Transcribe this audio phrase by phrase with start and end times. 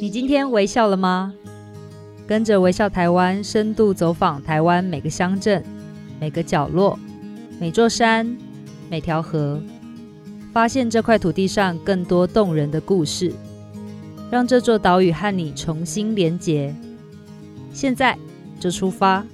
[0.00, 1.34] 你今天微笑了吗？
[2.24, 5.60] 跟着微笑台湾深度走访台湾每个乡镇、
[6.20, 6.96] 每个角落、
[7.58, 8.36] 每座山、
[8.88, 9.60] 每条河，
[10.52, 13.32] 发现这块土地上更多动人的故事，
[14.30, 16.72] 让这座岛屿和你重新连结。
[17.72, 18.16] 现在
[18.60, 19.26] 就出发！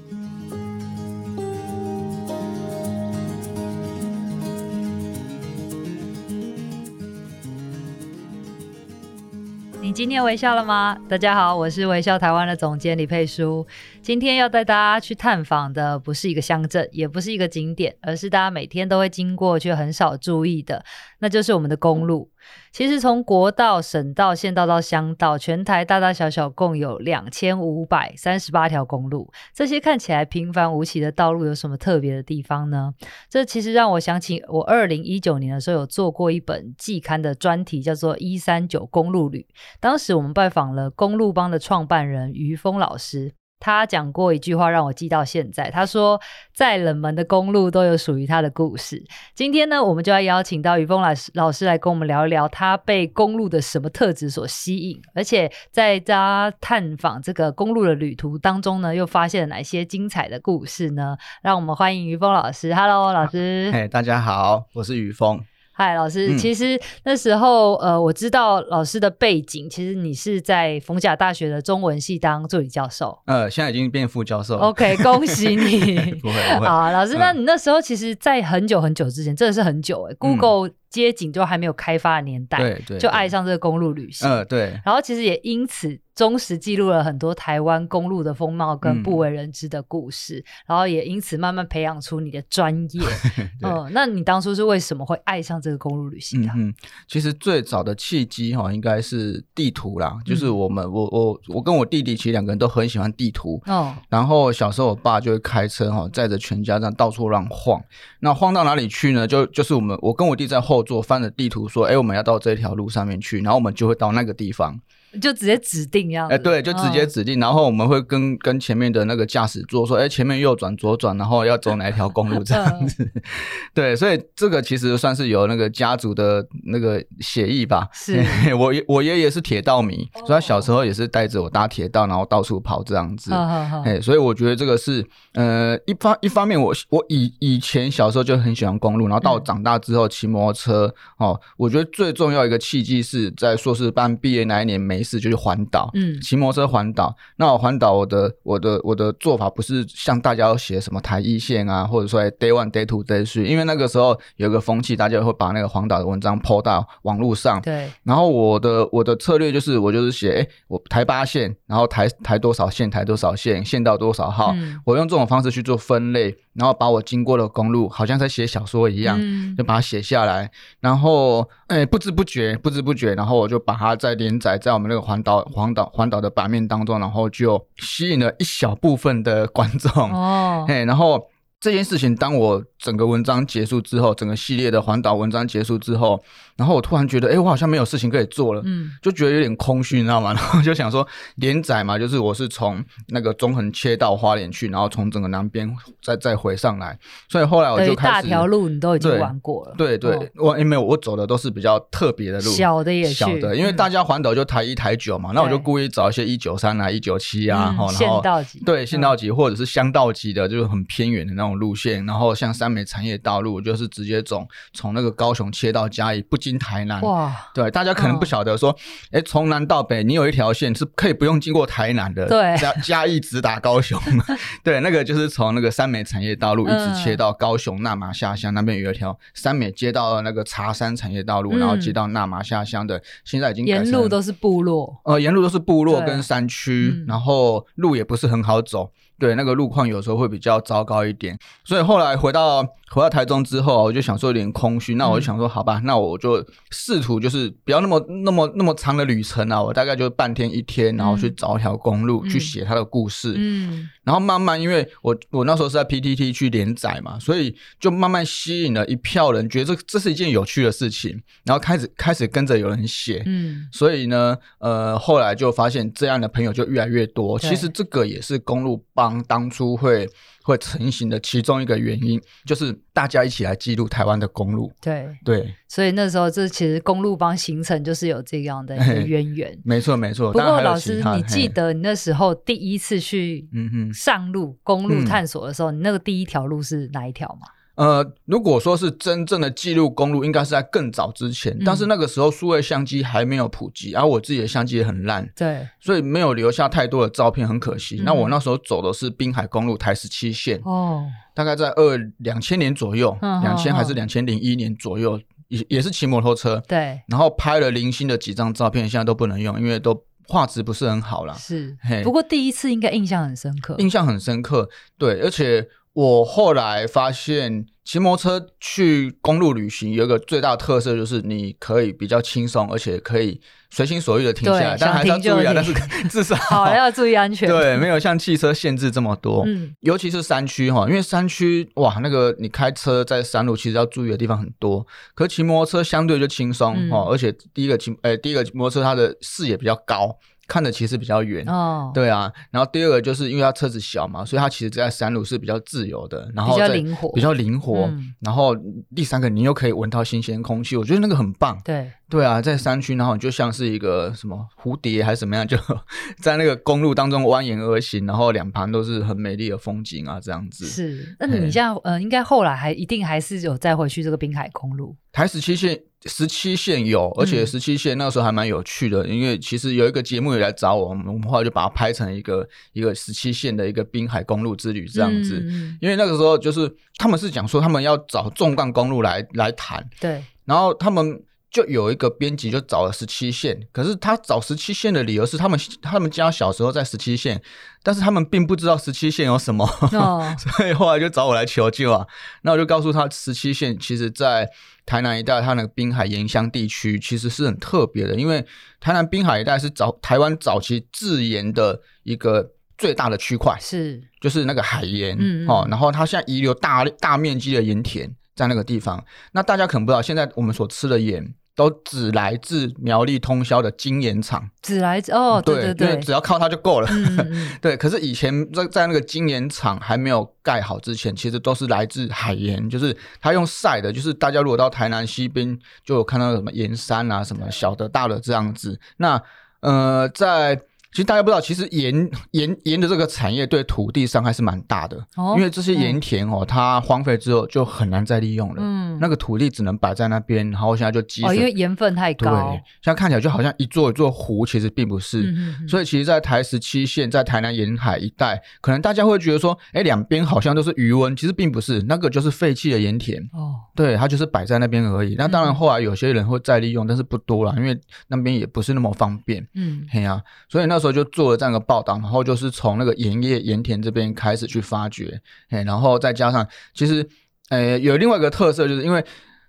[10.04, 10.94] 今天微笑了吗？
[11.08, 13.66] 大家好，我是微笑台湾的总监李佩书。
[14.02, 20.84] 今天要带大家去探访的不是一个乡镇，也不是一个景点，而是大家每天都会经过却很少注意的，
[21.20, 22.30] 那就是我们的公路。
[22.72, 29.30] 其实从国道、省道、县道到乡道，全台大大小小共有两千五百三十八条公路。
[29.52, 32.92] 这些看起来平凡无奇的道路有什么特别的地方呢？
[33.28, 39.46] 这其实让我想起我二零一九年的时候有做过一本季刊的专题，叫做《一三九公路旅》。
[39.78, 43.34] 当时我们拜访了公路帮的创办人于峰老师。
[43.64, 45.70] 他讲过一句话让我记到现在。
[45.70, 46.20] 他说
[46.52, 49.02] ：“再冷门的公路都有属于他的故事。”
[49.34, 61.16] 今天呢，我们就要邀请到于峰老师老师来跟我们聊一聊他被公路的什么特质所吸引，而且在他探访这个公路的旅途当中呢，又发现了哪些精彩的故事呢？
[61.40, 62.74] 让我们欢迎于峰老师。
[62.74, 63.70] Hello，老师。
[63.72, 65.42] 嘿，大家好，我是于峰。
[65.76, 74.56] 嗨，老师，其实那时候，呃，我知道老师的背景，其实你是在逢甲大学的中文系当助理教授，呃，现在已经变副教授。
[74.56, 75.96] OK，恭喜你。
[76.22, 76.66] 不会不会。
[76.66, 80.70] 好，老师，那你那时候其实，在很久很久之前，真的是很久哎，Google。
[80.94, 84.80] 街景就还没有开发的年代，对对，就爱上这个公路旅行，嗯，对。
[84.84, 93.02] 然后其实也因此忠实记录了很多台湾公路的风貌跟不为人知的故事，嗯、然后也因此慢慢培养出你的专业。
[93.64, 96.52] 嗯，那你当初是为什么会爱上这个公路旅行的？
[96.54, 96.72] 嗯，
[97.08, 103.60] 其实最早的契机哈，应该是地图啦，就是我们、嗯、我我我跟我弟弟其实两个人都很喜欢地图。
[103.66, 103.92] 哦。
[104.08, 107.82] 然后小时候我爸就会开车哈，载着全家这样到处乱晃。
[108.20, 109.26] 那晃到哪里去呢？
[109.26, 110.83] 就就是我们我跟我弟在后。
[110.84, 114.80] 做翻的地图说，哎、我们要到这条路上面去，然后我们就会到那个地方。
[115.20, 123.04] 就直接指定样子，哎，对，就直接指定，哦、然后我们会跟跟前面的那个驾驶座说，哎，前面右转左转，然后要走哪一条公路这样子。
[123.14, 123.22] 嗯、
[123.72, 127.88] 对，所以这个其实算是有那个家族的那个协议吧。
[127.92, 128.20] 是，
[128.58, 133.32] 我我爷爷是铁道迷，哦、所以他小时候也是带着我搭铁道，然后到处跑这样子。
[133.32, 145.03] 哎、哦，所以我觉得这个是，呃，一方一方面我，我我以以前小时候就很喜欢公路，然后到我长大之后骑摩托车，嗯、哦，我觉得最重要一个契机是在硕士班毕业那一年没。
[145.04, 147.14] 是就去环岛，嗯，骑摩托车环岛。
[147.36, 157.60] 那我环岛，我的我的我的做法不是像大家要写什么台一线啊，或者说 day one day two day three，因为那个时候有个风气，大家会把那个环岛的文章 po 到网络上。
[157.60, 157.90] 对。
[158.02, 170.50] 然后我的我的策略就是，我就是写，哎，我台八线，然后台台多少线，台多少线，线到多少号，嗯、我用这种方式去做分类，然后把我经过的公路，好像在写小说一样，嗯、就把它写下来。
[170.80, 175.04] 然后，哎，不知不觉，不知不觉，然后我就把它在连载在我们那个。
[175.04, 181.22] 环岛、环岛、环岛的版面当中，然后就吸引了一小部分的观众哦，嘿，然后
[181.64, 186.22] 这件事情，当我整个文章结束之后，整个系列的环岛文章结束之后。
[186.56, 190.32] 然后我突然觉得，哎，我好像没有事情可以做了，嗯，就觉得有点空虚，你知道吗？
[190.32, 191.04] 然后就想说
[191.34, 195.68] 连载嘛，就是我是从那个中横切到花莲去，然后从整个南边
[196.00, 196.96] 再再回上来，
[197.28, 217.00] 所以后来我就开始大条路你都已经玩过了，对对，对，哦、我因为我走的都是比较特别的路，小的也小的，因为大家环岛就台一台九嘛，嗯、那我就故意找一些一九三啊、一九七啊，然后县道级，对县道级或者是乡道级的，就是很偏远的那种路线，然后像三美产业道路，就是直接从从那个高雄切到嘉义，不经台南。
[217.02, 217.34] 哇。
[217.54, 218.76] 对，大家可能不晓得说，
[219.10, 224.00] 哎、哦，从南到北，你有一条线是可以不用经过台南的，对，嘉嘉义直达高雄，
[224.64, 238.90] 对，那个就是从那个三美产业道路一直切到高雄那马下乡、嗯、那边有一条三美接到那个茶山产业道路，嗯、然后接到那马下乡的，现在已经沿路都是部落，呃，沿路都是部落跟山区，嗯、然后路也不是很好走。
[239.18, 270.08] 对，那个路况有时候会比较糟糕一点，所以后来回到回到台中之后，我就想说有点空虚，那我就想说好吧，那我就试图就是不要那么那么那么长的旅程啊，我大概就半天一天，然后去找一条公路、嗯、去写他的故事，嗯，然后慢慢因为我我那时候是在 PTT 去连载嘛，所以就慢慢吸引了一票人，觉得这这是一件有趣的事情，然后开始开始跟着有人写，嗯，所以呢，呃，后来就发现这样的朋友就越来越多，其实这个也是公路帮当初会
[270.44, 274.70] 会成型的其中一个原因，就是大家一起来记录台湾的公路。
[274.78, 279.58] 对对，所以那时候这其实公路帮形成就是有这样的一个渊源。
[279.64, 280.30] 没错没错。
[280.30, 287.48] 不过老师，你记得你那时候第一次去嗯哼上路公路探索的时候，嗯、你那个第一条路是哪一条吗？
[287.76, 297.96] 呃，如果说是真正的记录公路，应该是在更早之前，嗯、但是那个时候数位相机还没有普及，而、啊、我自己的相机也很烂，对，所以没有留下太多的照片，很可惜。
[297.98, 301.04] 嗯、那我那时候走的是滨海公路台十七线，哦，
[301.34, 311.34] 大概在二两千年左右，两千、嗯、还是两千零一年左右，也也是骑摩托车，对，然后拍了零星的几张照片，现在都不能用，因为都画质不是很好啦。
[311.34, 315.66] 是，嘿不过第一次应该印象很深刻，印象很深刻，对，而且。
[315.94, 325.52] 我后来发现，骑摩托车去公路旅行有一个最大的特色，就是你可以比较轻松，而且可以随心所欲的停下来，但还是要注意啊。
[325.54, 325.72] 但是
[326.10, 327.48] 至少 好要注意安全。
[327.48, 329.44] 对，没有像汽车限制这么多。
[329.46, 340.18] 嗯，尤其是山区哈，因为山区哇，那个你开车在山路其实要注意的地方很多，可骑摩托车相对就轻松哦，嗯、而且第一个骑，呃，第一个摩托车它的视野比较高。
[340.46, 347.86] 看的其实比较远，哦，对啊，然后第二个就是因为它车子小嘛，所以它其实在山路是比较自由的，然后比较灵活，比较灵活。
[347.86, 348.54] 嗯、然后
[348.94, 351.60] 第三个，你又可以闻到新鲜空气，我觉得那个很棒。
[351.64, 355.56] 对，对啊，在山区，然后你就像是一个什么蝴蝶还是怎么样，就
[356.20, 360.66] 在那个公路当中蜿蜒而行，然后两旁都是很美丽的风景啊，这样子。
[360.66, 364.96] 是，那你这样，呃，应该后来还一定还是有再回去这个滨海公路。
[365.14, 375.38] 台十七线，十七线有，而且十七线那个时候还蛮有趣的，嗯、因为其实有一个节目也来找我，我们后来就把它拍成一个一个十七线的一个滨海公路之旅这样子。
[375.48, 387.40] 嗯、因为那个时候就是他们是讲说他们要找纵贯公路来来谈，对，然后他们就有一个编辑就找了十七线，可是他找十七线的理由是他们他们家小时候在十七线，
[387.84, 392.04] 但是他们并不知道十七线有什么，哦、 所以后来就找我来求救啊。
[392.42, 394.50] 那我就告诉他，十七线其实在。
[394.86, 398.44] 台南一带，它那个滨海盐乡地区其实是很特别的，因为
[398.80, 409.04] 台南滨海一带是早台湾早期制盐的一个最大的区块，是就是那个海盐，嗯嗯哦，然后它现在遗留大大面积的盐田在那个地方。
[409.32, 411.34] 那大家可能不知道，现在我们所吃的盐。
[411.56, 416.88] 都只来自苗栗通宵的精盐厂，只来自哦，对对对，因为只要靠它就够了。
[416.90, 428.80] 嗯、 对，可是以前在在那个精盐厂还没有盖好之前，其实都是来自海盐，就是它用晒的，就是大家如果到台南西边就有看到什么盐山啊，什么小的大的这样子。
[428.96, 429.22] 那
[429.60, 430.60] 呃，在
[430.94, 438.56] 其实大家不知道，其实盐 盐盐的这个产业对土地伤害是蛮大的，哦、因为这些盐田哦，嗯、它荒废之后就很难再利用了。
[438.58, 441.30] 嗯，那个土地只能摆在那边，然后现在就积水。
[441.30, 442.30] 哦，因为盐分太高。
[442.30, 445.34] 对，现在看起来就好像一座一座湖，其实并不是。
[445.68, 453.20] 所以其实，在台十七线，在台南沿海一带，可能大家会觉得说，哎，两边好像都是鱼温，其实并不是，那个就是废弃的盐田。
[453.32, 455.16] 哦，对，它就是摆在那边而已。
[455.18, 457.76] 那当然，后来有些人会再利用，但是不多了，因为
[458.06, 459.44] 那边也不是那么方便。
[459.54, 467.08] 嗯，嘿呀、啊，所以那时候就做了这样的报道，然后就是从那个盐业盐田这边开始去发掘，哎，然后再加上其实，
[467.48, 469.04] 呃，有另外一个特色，就是因为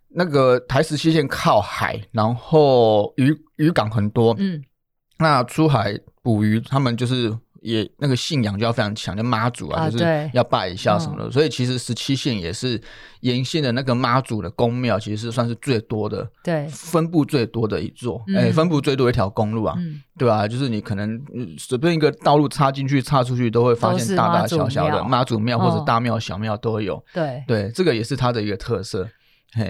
[0.10, 4.64] 那个台十七线靠海，然后渔渔港很多，嗯，
[5.20, 7.38] 那出海捕鱼，他们就是。
[7.66, 11.32] 也那个信仰就要非常强，就妈祖啊，就是要拜一下什么的。
[11.32, 12.80] 所以其实十七线也是
[13.22, 19.76] 沿线的那个妈祖的宫庙，其实是算是最多的，对，分布最多的一座，哎，分布最多一条公路啊，
[20.16, 20.48] 对吧？
[20.48, 21.20] 就是你可能
[21.58, 27.04] 随便一个道路插进去、插出去，都会发现大大小小的妈祖庙或者大庙、小庙都有。
[27.12, 29.10] 对对，这个也是它的一个特色。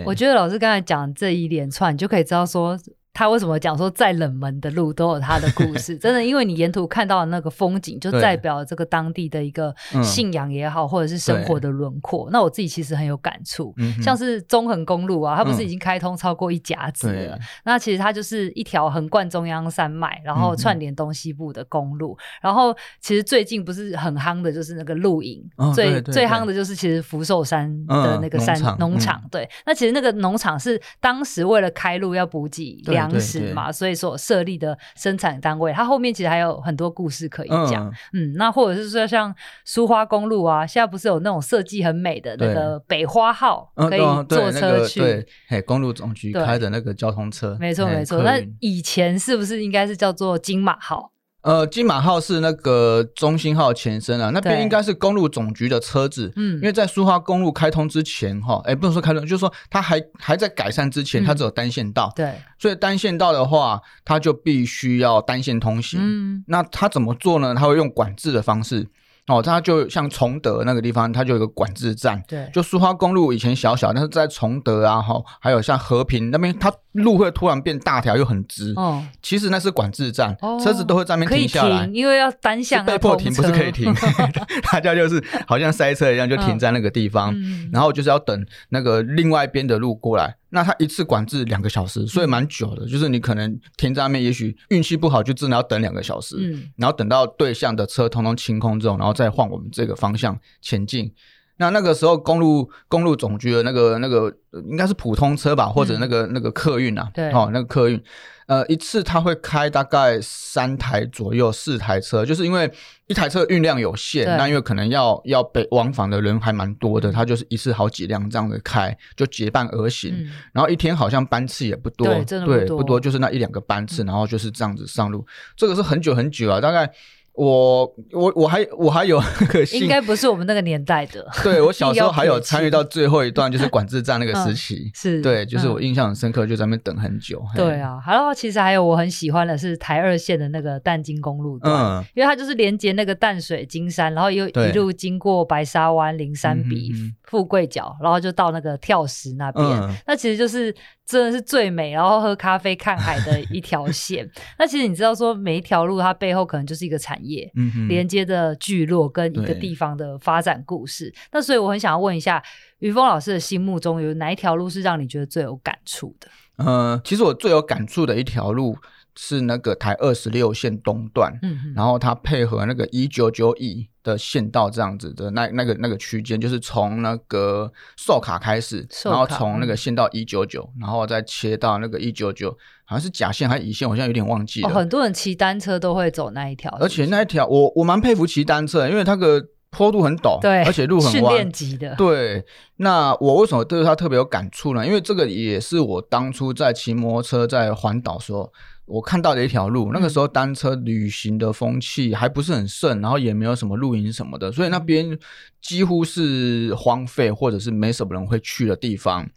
[0.06, 2.78] 我觉得老师刚才讲这一连串，你就可以知道说。
[3.16, 5.96] 他为什么讲说再冷门的路都有他的故事？
[5.98, 12.28] 真的，因为你沿途看到的那个风景，就代表这个当地的一个信仰也好，或者是生活的轮廓。
[12.30, 17.40] 那我自己其实很有感触，像是中横公路啊，它不是已经开通超过一甲子了？
[17.64, 22.18] 那其实它就是一条横贯中央山脉，然后串联东西部的公路。
[22.42, 25.42] 然后其实最近不是很夯的，就是那个露营，
[25.74, 29.24] 最最夯的就是其实福寿山的那个山农场。
[29.32, 33.05] 对，那其实那个农场是当时为了开路要补给粮。
[33.10, 37.88] 当时嘛，所以所设立的生产单位，它后面其实还有很多故事可以讲。
[38.14, 39.34] 嗯，嗯，那或者是说像
[39.64, 45.00] 苏花公路啊，现在不是有那种设计很美的那个北花号，可以坐车去？
[45.00, 48.22] 嗯、对，嘿，公路总局开的那个交通车，没错没错。
[48.24, 51.12] 那以前是不是应该是叫做金马号？
[51.46, 56.34] 呃，金马号是那个中心号前身啊，那边应该是公路总局的车子。
[56.36, 62.12] 嗯，因为在苏花公路开通之前，哈，哎，不能说开通，就是说它还还在改善之前，它只有单线道。
[62.16, 66.00] 对，所以单线道的话，它就必须要单线通行。
[66.02, 67.54] 嗯，那它怎么做呢？
[67.54, 68.88] 它会用管制的方式。
[69.28, 72.22] 哦，它就像崇德那个地方，它就有个管制站。
[72.28, 78.72] 对，就苏花公路以前小小，但是在崇德啊，哈，还有像和平那边，它路会突然变大条又很直。
[78.76, 83.92] 哦，其实那是管制站，哦、车子都会在那边停下来，因为要单向被迫停，不是可以停。
[84.72, 90.36] 大家就是好像塞车一样，就停在那个地方，嗯、然后就是要等那个另外一边的路过来。
[90.50, 92.86] 那他一次管制两个小时，所以蛮久的。
[92.86, 96.36] 嗯、就是你可能停在那边，也许运气不好，就真的要等两个小时。
[96.40, 101.12] 嗯，然后等到对向的车通通清空之后，然后再换我们这个方向前进。
[101.58, 104.34] 那那个时候公路公路总局的那个那个
[104.70, 108.02] 应该是普通车吧，或者那个、嗯、那个客运啊，对，哦，那个客运。
[108.48, 112.72] 呃，一次他会开大概三台左右，四台车，就是因为
[113.08, 126.92] 一台车运量有限，那因为可能要要北往返的人还蛮多的，他就是一次好几辆这样子开，就结伴而行，嗯、然后一天好像班次也不多，对，真的不多，对，不多，就是那一两个班次，然后就是这样子上路，嗯、这个是很久很久啊，大概。
[127.36, 131.26] 我我我还我还有那个，应该不是我们那个年代的。
[131.44, 134.86] 对，我小时候还有参与到 最后一段，就是管制站那个时期。
[134.86, 137.44] 嗯、是，对，就是我印象很深刻，就在那边等很久。
[137.54, 149.66] 嗯、对啊，还有其实还有我很喜欢的是台二线的那个淡金公路段，嗯，因为它就是连接那个淡水金山，然后又一路经过白沙湾、灵山比、富贵角，然后就到那个跳石那边。
[149.66, 150.74] 嗯、那其实就是。
[151.06, 154.30] 真的是最美，然后喝咖啡看海的一条线。
[154.58, 157.52] 那其实你知道，说每一条路它背后可能就是一个产业，
[157.88, 161.14] 连接的聚落跟一个地方的发展故事。
[161.32, 162.42] 那所以我很想要问一下，
[162.80, 166.28] 于峰老师的心目中有哪一条路是让你觉得最有感触的？
[166.58, 168.76] 呃，其实我最有感触的一条路
[169.16, 173.88] 是那个台二十六线东段，嗯哼，然后它配合那个一九九一。
[174.06, 182.52] 的线道这样子的那那个那个区间，就是从那个寿卡开始，然后从那个线道一九九，然后再切到那个一九九，
[182.86, 184.70] 好像是甲线还是乙线，我现在有点忘记了。
[184.70, 191.96] 哦，很多人骑单车都会走那一条，而且那一条我我蛮佩服骑单车，因为它个坡度很陡，对，而且路很弯， 训练级的。
[191.96, 192.46] 对，
[192.76, 194.86] 那我为什么对它特别有感触呢？
[194.86, 198.54] 因为这个也是我当初在骑摩托车在环岛时候。
[198.86, 205.18] 我看到的一条路，那个时候单车旅行的风气还不是很盛，然后也没有什么露营什么的，所以那边
[205.60, 209.28] 几乎是荒废或者是没什么人会去的地方。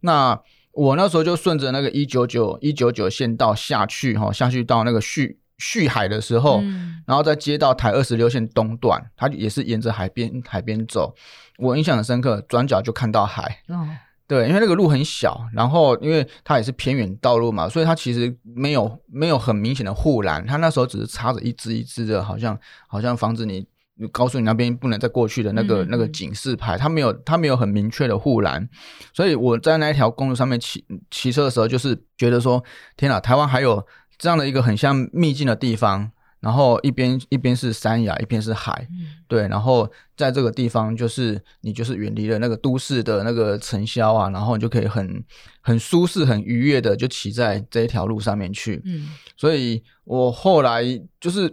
[0.00, 0.40] 那
[0.72, 11.14] 我那时候就顺着那个一九九一九九线道下去，哈，下去到那个旭旭海的时候，嗯、然后再接到台二十六线东段，它也是沿着海边海边走。
[11.58, 13.60] 我印象很深刻，转角就看到海。
[13.68, 13.86] 哦
[14.26, 23.66] 对，因为那个路很小，然后因为它也是偏远道路嘛，所以它其实没有没有很明显的护栏，它那时候只是插着一支一支的，好像好像防止你
[24.10, 28.66] 告诉你那边不能再过去的那个、嗯、那个警示牌，它没有它没有很明确的护栏，
[29.12, 32.64] 所以我在那一条公路上面骑骑车的时候，就是觉得说，
[32.96, 36.12] 天哪，台湾还有这样的一个很像秘境的地方。
[36.44, 39.48] 然后一边一边是山崖，一边是海，嗯、对。
[39.48, 45.24] 然后在这个地方，就是你就是远离了那个都市的那个尘嚣啊，然后你就可以很
[45.62, 48.82] 很舒适、很愉悦的就骑在这一条路上面去。
[48.84, 49.08] 嗯，
[49.38, 50.84] 所以我后来
[51.18, 51.50] 就是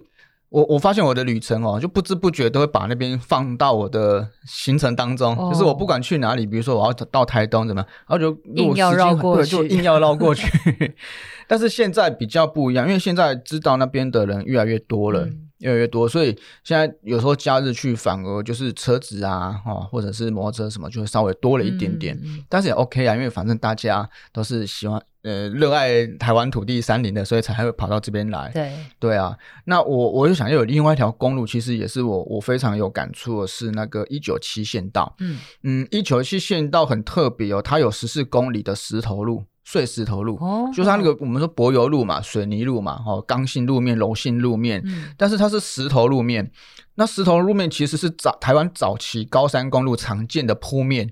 [0.52, 5.34] 我我发现我的旅程哦，就不知不觉都会把那边放到我的行程当中。
[5.38, 10.94] 哦、就是我不管去哪里，比如说我要到台东怎么样，然后就硬要绕过 去，就硬要绕过去。
[11.48, 22.20] 但是现在比较不一样，因为现在知道那边的人越来越多了，嗯、越来越多，所以现在有时候假日去反而就是车子啊，哦，或者是摩托车什么，就会稍微多了一点点。
[22.24, 28.50] 嗯、但是也 OK 啊，因为反正大家都是喜欢呃热爱台湾土地山林的，所以才会跑到这边来。
[28.54, 35.16] 对对啊，那我我就想要有另外一条公路，其实也是我我非常有感触的是那个一九七线道。
[35.20, 39.44] 嗯嗯，一九七线道很特别哦，它有十四公里的石头路。
[39.64, 46.52] 碎石头路，哦、就是它那个我们说柏油路嘛，水泥路嘛，哦，刚性路面、柔性路面，嗯、但是它是石头路面。
[46.96, 51.10] 那石头路面其实是早台湾早期高山公路常见的铺面。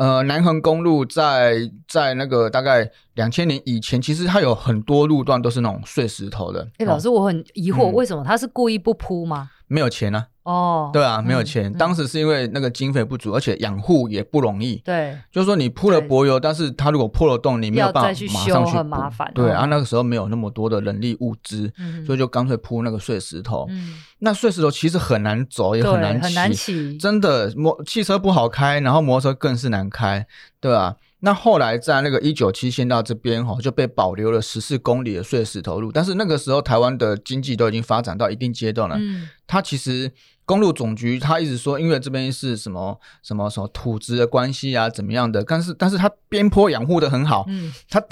[0.00, 6.62] 呃，南横公路在在那个大概两千年以前，其实它有很多路段都是那种碎石头的。
[6.78, 9.50] 哎、欸，老师，我很疑惑，嗯、为什么他是故意不铺吗？
[9.66, 10.26] 没有钱呢、啊。
[10.42, 11.70] 哦，对啊，没有钱。
[11.70, 14.76] 嗯、当时是因为那个经费不足，嗯、而且养护也不容易。
[14.76, 19.30] 对，就是说你铺了柏油，但是它如果破了洞，你没有办法马上去修，很麻烦。
[19.34, 23.66] 对啊，那个时候没有那么多的人力物资，嗯、所以就干脆铺那个碎石头。
[23.68, 26.96] 嗯、那碎石头其实很难走，也很难骑，很难骑。
[26.96, 30.26] 真的，摩汽车不好开，然后摩托车更是难开，
[30.60, 30.96] 对吧、啊？
[31.22, 35.92] 那后来在那个一九七线到这边哈，就被保留了十四公里的碎石头路。
[35.92, 40.10] 但是那个时候台湾的经济都已经发展到一定阶段了，嗯、它其实。
[40.46, 45.44] 公路总局他一直说，因为这边是什么什么什么土质的关系啊，怎么样的？
[45.44, 48.02] 但是但是它边坡养护的很好，嗯，它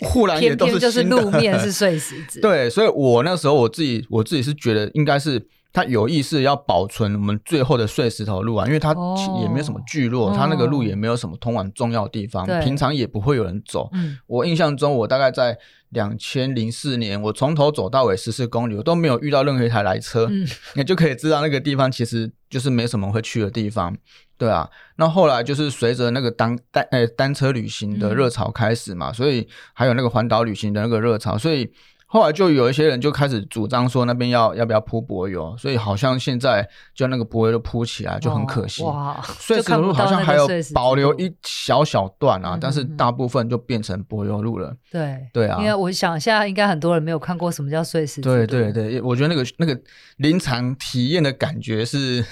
[0.00, 8.94] 护栏也都是就是路面是 碎石子，对，所以我那时候我自己我自己是觉得应该是他有意识要保存我们最后的碎石头路啊，因为它
[9.42, 13.90] 也没有什么聚落，它、哦、那个路也没有什么通往重要的地方，哦、平常也不会有人走。
[13.92, 23.96] 嗯、我印象中，我大概在两千零四年，我从头走到尾十四公里，我都没有遇到任何一台来车，你、嗯、就可以知道那个地方其实就是没什么会去的地方。
[24.38, 31.68] 对啊，那后来就是随着那个单单呃单车旅行的热潮开始嘛，嗯、所以还有那个环岛旅行的那个热潮，所以
[32.14, 38.84] 后来就有一些人就开始主张说那边要要不要铺柏油，所以好像现在就那个柏油都铺起来就很可惜。
[38.84, 44.72] 哦、哇，碎石路好像还有保留一小小段啊，但是大部分就变成柏油路了。
[44.92, 48.20] 对对啊，因为我想现在应该很多人没有看过什么叫碎石。
[48.20, 49.76] 对对对，我觉得那个那个
[50.18, 52.24] 临场体验的感觉是。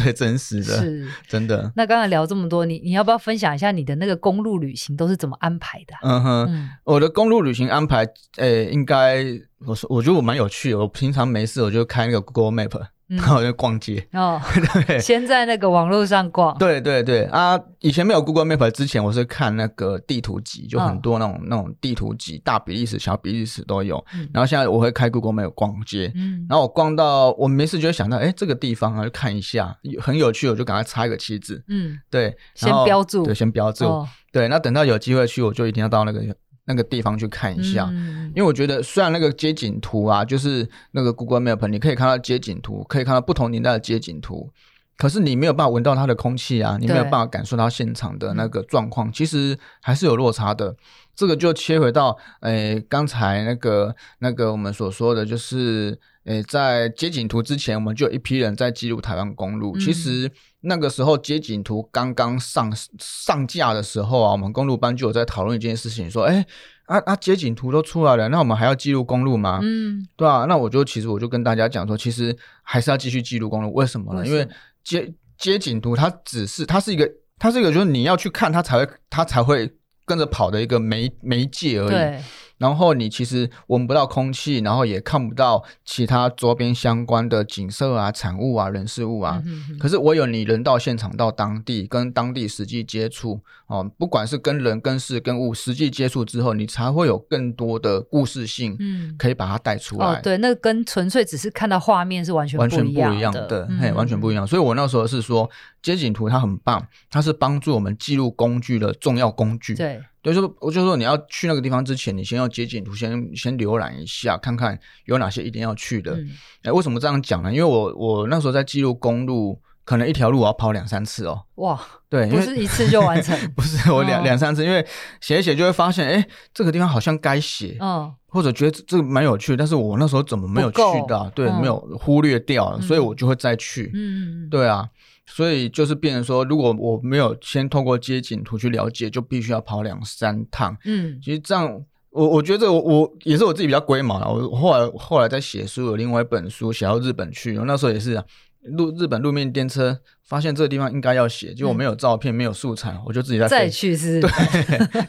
[0.00, 1.72] 最真实的，是真的。
[1.76, 5.94] 那刚才聊这么多，你你要不要分享一下你的那个公路旅行都是怎么安排的？
[6.02, 8.04] 嗯哼，嗯我的公路旅行安排，
[8.36, 9.24] 诶、欸，应该
[9.66, 10.78] 我说，我觉得我蛮有趣的。
[10.78, 12.93] 我平常没事，我就开那个 Google Map。
[13.06, 14.06] 然后就逛街。
[14.12, 14.40] 哦，
[14.86, 16.56] 对，先在那个网络上逛。
[16.58, 17.24] 对对对。
[17.24, 24.04] 啊，以前没有 Google Map 之前，我是看那个地图集，就很多那种、哦、那种地图集，大比利时、小比利时都有。
[24.14, 36.24] 嗯、然后现在我会开 Google Map 逛街，嗯，然后我逛到我没事就会想到，哎，这个地方啊，就看一下，很有趣，我就赶快插一个旗子，嗯，对，先标注，对，先标注，哦、对，那等到有机会去，我就一定要到那个。
[36.66, 44.50] 那个地方去看一下，嗯、因为我觉得虽然那个街景图啊，就是那个 Google Map，你可以看到街景图，可以看到不同年代的街景图，
[44.96, 50.74] 可是你没有办法闻到它的空气啊，你没有办法感受到现场的那个状况，其实还是有落差的。
[51.14, 55.98] 这个就切回到，诶，刚才那个那个我们所说的就是。
[56.24, 59.76] 诶，在街景图之前，我们就有一批人在记录台湾公路。
[59.76, 60.32] 嗯、其实
[60.64, 66.44] 那个时候街景图刚刚上上架的时候啊，我们公路班就有在讨论一件事情，说：诶，
[66.86, 69.60] 啊啊，街景图都出来了，那我们还要记录公路吗？
[69.62, 70.46] 嗯，对啊。
[70.48, 73.72] 那我就其实我就跟大家讲说，其实还是要继续记录公路。
[73.74, 74.26] 为什么呢？
[74.26, 74.48] 因为
[74.82, 79.70] 街街景图它只是它是一个它是一个就是你要去看它才会它才会
[80.06, 81.86] 跟着跑的一个媒媒介而
[82.18, 82.22] 已。
[82.58, 82.64] 对。
[82.64, 89.42] 然后你其实闻不到空气，然后也看不到其他周边相关的景色啊、产物啊、人事物啊。
[89.44, 100.06] 嗯、哼哼，可是唯有你人到现场，到当地跟当地实际接触哦，不管是跟人、跟事、跟物实际接触之后，你才会有更多的故事性，嗯，可以把它带出来。
[100.06, 104.46] 哦，对，那跟纯粹只是看到画面是完全不一样的，完全不一样的，嘿，完全不一样。
[104.46, 105.50] 所以我那时候是说，
[105.82, 109.74] 街景图它很棒，它是帮助我们记录工具的重要工具。
[109.74, 110.00] 对。
[110.24, 116.12] 所以说，我就说你要去那个地方之前，你先要街景图，先先浏览一下，看看有哪些一定要去的。
[116.12, 116.30] 哎、嗯
[116.64, 117.52] 欸，为什么这样讲呢？
[117.52, 121.44] 因为我我那时候在记录公路，可能一条路我要跑两三次哦。
[121.56, 124.86] 哇，对，不是一次就完成， 不是我两两、哦、三次，因为
[125.20, 131.18] 写一写就会发现，哎、欸，这个地方好像该写，嗯，或者觉得这个蛮有趣，但是我那时候怎么没有去的？
[131.18, 133.90] 够对，嗯、没有忽略掉了，所以我就会再去。
[133.94, 134.88] 嗯，对啊。
[135.26, 140.76] 所以就是变成说，如果我没有先透过街景图去了解，就必须要跑两三趟。
[140.84, 144.32] 嗯，其实这样，我我觉得我我也是我自己比较龟毛了。
[144.32, 148.24] 我后来后来在写书，有另外一本书写到日本去，我那时候也是啊。
[148.64, 154.30] 路日本路面电车，发现这个地方应该要写，就我没有照片，嗯、没有素材，我就自己在再去是，对，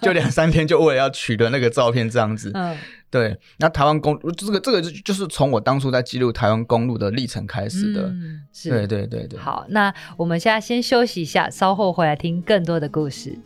[0.02, 2.52] 就两三天就为了要取得那个照片这样子。
[2.54, 2.78] 嗯，
[3.10, 3.38] 对。
[3.58, 8.04] 那台湾公这个这个就是从我当初在记录台湾公路的历程开始的。
[8.10, 8.70] 嗯，是。
[8.70, 9.40] 对对对对。
[9.40, 13.38] 好，那我们现在先休息一下，稍后回来听更多的故事。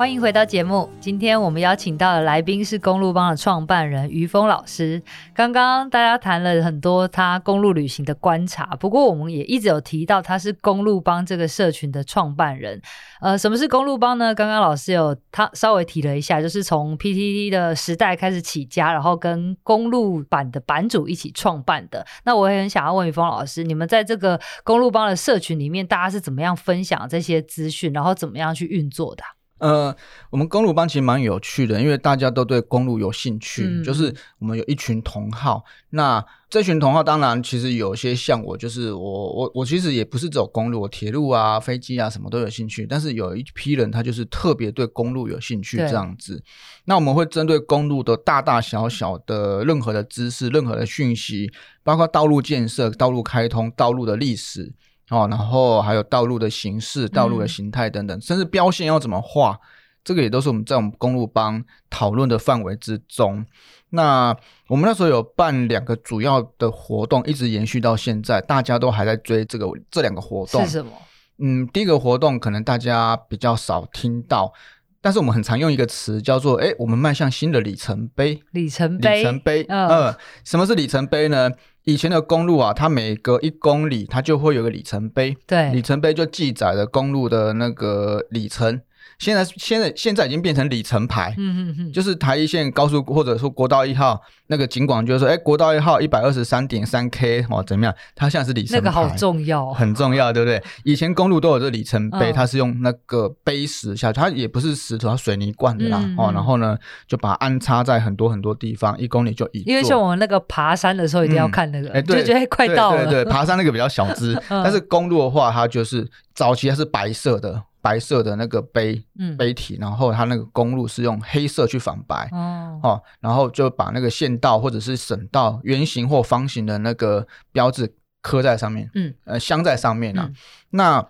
[0.00, 0.88] 欢迎回到节目。
[0.98, 5.02] 今天我们邀请到的来宾是公路帮的创办人于峰老师。
[5.34, 12.80] 刚刚大家谈了很多他公路旅行的观察，不过我们也一直有提到他是公路帮这个社群的创办人。
[13.20, 14.34] 呃，什么是公路帮呢？
[14.34, 22.06] 刚刚老师有他稍微提了一下，就是从 PTT 的时代开始起家，然后跟公路版的版主一起创办的。
[22.24, 29.22] 那我也很想要问于峰老师，你们在这个公路帮的社群里面，大家是怎么样分享这些资讯，然后怎么样去运作的？
[29.60, 29.94] 呃，
[30.30, 35.62] 我们公路班其实蛮有趣的，因为大家都对公路有兴趣，嗯、就是我们有一群同好。
[35.90, 42.86] 那这群同好当然其实有些像我，就是我我我其实也不是走公路，我铁路啊、飞机啊什么都有兴趣。
[42.86, 46.42] 但是有一批人他就是特别对公路有兴趣这样子。
[46.86, 51.52] 那我们会针对公路的大大小小的任何的知识、任何的讯息，
[51.84, 54.72] 包括道路建设、道路开通、道路的历史。
[55.10, 59.58] 哦，然后还有道路的形式、道路的形态等等，嗯、甚至标线要怎么画，
[60.04, 63.44] 这个也都是我们在我们公路帮讨论的范围之中。
[63.90, 64.34] 那
[64.68, 70.64] 我们那时候有办两个主要的活动，一直延续到现在，大家都还在追这个这两个活动。
[70.64, 70.92] 是什么？
[71.38, 74.52] 嗯，第一个活动可能大家比较少听到，
[75.00, 78.40] 但是我们很常用一个词叫做“哎，我们迈向新的里程碑”。
[78.52, 79.66] 里程碑，里程碑。
[79.68, 81.50] 嗯、呃，什么是里程碑呢？
[81.90, 85.36] 以前的公路啊，它每隔一公里，它就会有个里程碑。
[85.44, 88.80] 对，里程碑就记载了公路的那个里程。
[89.20, 97.94] 现在现在现在已经变成里程牌，嗯嗯嗯，就是台一线高速或者说国道一号那个警广，就是说，哎，国道一号一百二十三点三 K 哦，怎么样？
[98.16, 100.62] 它现在是里程牌，那个好重要，很重要，对不对？
[100.84, 106.74] 以前公路都有这个里程碑，它是用那个碑石下去，它也不是石头，它水泥灌的啦，哦，然后呢，
[107.06, 109.62] 就把它安插在很多很多地方，一公里就一。
[109.66, 113.04] 因为像我们那个爬山的时候，一定要看那个，就觉得快到了。
[113.04, 117.64] 对对，爬山那个比较小只， 但是公路的话，它就是早期它是白色的。
[117.82, 130.24] 白色的那个碑，嗯，碑体，然后它那个公路是用黑色去反白，哦，哦，然后就把那个县道或者是省道圆形或方形的那个标志刻在上面，嗯，呃，镶在上面啊。
[130.28, 130.34] 嗯、
[130.70, 131.08] 那